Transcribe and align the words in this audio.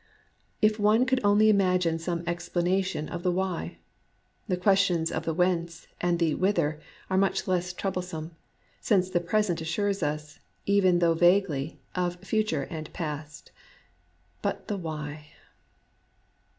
If 0.63 0.79
one 0.79 1.05
could 1.05 1.21
only 1.23 1.47
imagine 1.47 1.99
some 1.99 2.23
explanation 2.25 3.07
of 3.07 3.21
the 3.21 3.31
Why! 3.31 3.77
The 4.47 4.57
questions 4.57 5.11
of 5.11 5.25
the 5.25 5.33
Whence 5.35 5.85
and 6.01 6.17
the 6.17 6.33
Whither 6.33 6.81
are 7.11 7.19
much 7.19 7.47
less 7.47 7.71
troublesome, 7.71 8.35
since 8.79 9.11
the 9.11 9.19
Present 9.19 9.61
assures 9.61 10.01
us, 10.01 10.39
even 10.65 10.97
though 10.97 11.13
vaguely, 11.13 11.79
of 11.93 12.15
Future 12.15 12.63
and 12.71 12.91
Past. 12.93 13.51
But 14.41 14.67
the 14.69 14.77
Why 14.79 15.27